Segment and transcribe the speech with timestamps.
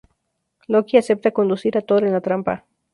[0.67, 2.63] Loki acepta conducir a Thor a la trampa.